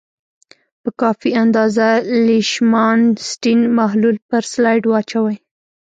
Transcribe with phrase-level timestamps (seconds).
[0.81, 1.87] په کافي اندازه
[2.27, 5.37] لیشمان سټین محلول پر سلایډ واچوئ.